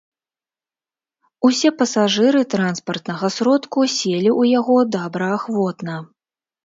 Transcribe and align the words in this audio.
Усе 1.49 1.69
пасажыры 1.81 2.41
транспартнага 2.53 3.25
сродку 3.37 3.79
селі 3.97 4.31
ў 4.35 4.59
яго 4.61 4.75
добраахвотна. 4.97 5.95